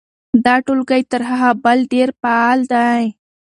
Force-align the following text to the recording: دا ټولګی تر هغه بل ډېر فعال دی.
دا 0.45 0.55
ټولګی 0.65 1.01
تر 1.11 1.21
هغه 1.29 1.49
بل 1.63 1.79
ډېر 1.93 2.09
فعال 2.21 2.59
دی. 2.73 3.03